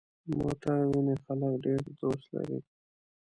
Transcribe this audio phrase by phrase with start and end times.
[0.39, 2.59] موټر ځینې خلک ډېر دوست لري.